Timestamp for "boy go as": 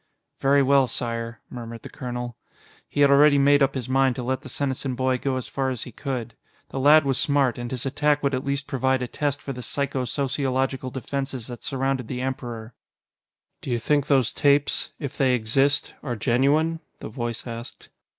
4.95-5.47